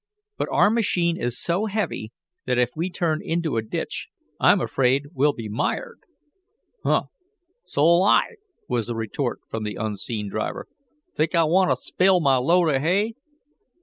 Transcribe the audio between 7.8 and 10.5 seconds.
I," was the retort from the unseen